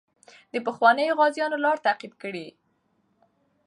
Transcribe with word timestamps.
د 0.53 0.55
پخوانیو 0.65 1.17
غازیانو 1.19 1.57
لار 1.63 1.77
تعقیب 1.85 2.13
کړئ. 2.21 2.47